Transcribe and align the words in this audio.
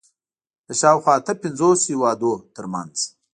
د 0.67 0.69
شاوخوا 0.81 1.13
اته 1.19 1.33
پنځوس 1.41 1.79
هېوادونو 1.91 2.45
تر 2.55 2.65
منځ 2.73 2.95